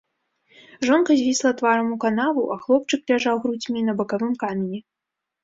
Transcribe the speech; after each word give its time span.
Жонка 0.87 1.17
звісла 1.19 1.51
тварам 1.59 1.91
у 1.97 1.97
канаву, 2.05 2.47
а 2.57 2.57
хлопчык 2.65 3.01
ляжаў 3.13 3.35
грудзьмі 3.45 3.85
на 3.93 3.97
бакавым 4.03 4.33
камені. 4.47 4.83